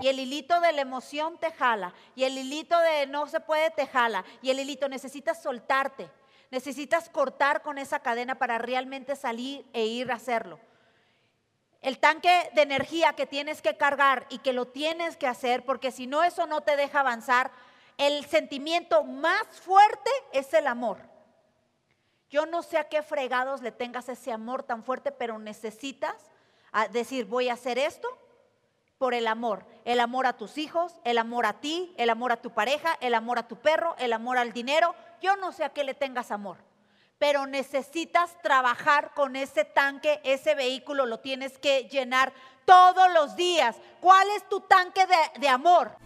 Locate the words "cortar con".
7.08-7.78